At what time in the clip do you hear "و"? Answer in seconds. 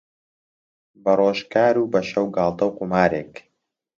1.79-1.89, 2.67-2.75